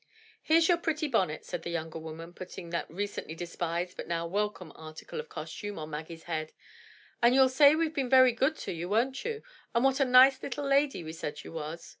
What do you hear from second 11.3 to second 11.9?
you was."